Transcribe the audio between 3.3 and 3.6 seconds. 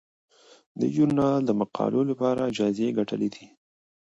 دي.